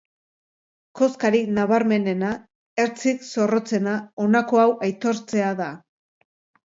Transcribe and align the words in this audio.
Koskarik 1.01 1.51
nabarmenena, 1.57 2.31
ertzik 2.85 3.21
zorrotzena, 3.35 3.95
honako 4.25 4.63
hau 4.63 4.69
aitortzea 4.89 5.53
da. 5.61 5.69